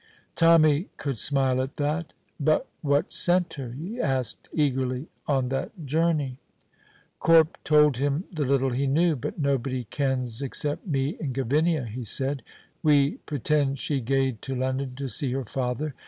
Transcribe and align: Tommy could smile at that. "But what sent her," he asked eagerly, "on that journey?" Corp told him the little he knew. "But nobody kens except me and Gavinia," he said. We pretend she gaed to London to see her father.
Tommy 0.33 0.87
could 0.97 1.19
smile 1.19 1.61
at 1.61 1.77
that. 1.77 2.11
"But 2.39 2.67
what 2.81 3.11
sent 3.13 3.53
her," 3.53 3.69
he 3.69 3.99
asked 3.99 4.49
eagerly, 4.51 5.09
"on 5.27 5.49
that 5.49 5.85
journey?" 5.85 6.39
Corp 7.19 7.55
told 7.63 7.97
him 7.97 8.23
the 8.33 8.43
little 8.43 8.71
he 8.71 8.87
knew. 8.87 9.15
"But 9.15 9.37
nobody 9.37 9.83
kens 9.83 10.41
except 10.41 10.87
me 10.87 11.17
and 11.19 11.35
Gavinia," 11.35 11.85
he 11.85 12.03
said. 12.03 12.41
We 12.81 13.17
pretend 13.27 13.77
she 13.77 14.01
gaed 14.01 14.41
to 14.41 14.55
London 14.55 14.95
to 14.95 15.07
see 15.07 15.31
her 15.33 15.45
father. 15.45 15.93